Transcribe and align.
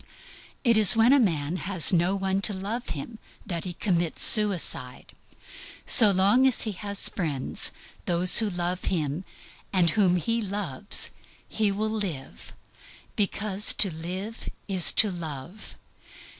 It 0.63 0.77
is 0.77 0.95
when 0.95 1.13
a 1.13 1.19
man 1.19 1.57
has 1.57 1.93
no 1.93 2.15
one 2.15 2.41
to 2.41 2.55
love 2.55 2.89
him 2.89 3.19
that 3.45 3.65
he 3.65 3.73
commits 3.75 4.23
suicide. 4.23 5.13
So 5.85 6.09
long 6.09 6.47
as 6.47 6.61
he 6.61 6.71
has 6.71 7.07
friends, 7.07 7.69
those 8.05 8.39
who 8.39 8.49
love 8.49 8.85
him 8.85 9.25
and 9.71 9.91
whom 9.91 10.15
he 10.15 10.41
loves, 10.41 11.11
he 11.47 11.71
will 11.71 11.87
live, 11.91 12.51
because 13.15 13.73
to 13.75 13.93
live 13.93 14.49
is 14.67 14.91
to 14.93 15.11
love. 15.11 15.75